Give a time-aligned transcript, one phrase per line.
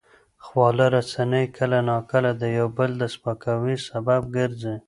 [0.45, 4.75] خواله رسنۍ کله ناکله د یو بل د سپکاوي سبب ګرځي.